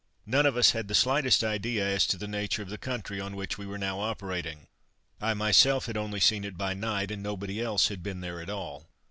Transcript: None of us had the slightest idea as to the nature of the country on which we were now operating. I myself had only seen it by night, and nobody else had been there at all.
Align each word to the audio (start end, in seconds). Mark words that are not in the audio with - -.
None 0.25 0.47
of 0.47 0.57
us 0.57 0.71
had 0.71 0.87
the 0.87 0.95
slightest 0.95 1.43
idea 1.43 1.85
as 1.87 2.07
to 2.07 2.17
the 2.17 2.27
nature 2.27 2.63
of 2.63 2.69
the 2.71 2.79
country 2.79 3.21
on 3.21 3.35
which 3.35 3.59
we 3.59 3.67
were 3.67 3.77
now 3.77 3.99
operating. 3.99 4.65
I 5.21 5.35
myself 5.35 5.85
had 5.85 5.95
only 5.95 6.19
seen 6.19 6.43
it 6.43 6.57
by 6.57 6.73
night, 6.73 7.11
and 7.11 7.21
nobody 7.21 7.61
else 7.61 7.89
had 7.89 8.01
been 8.01 8.21
there 8.21 8.41
at 8.41 8.49
all. 8.49 8.87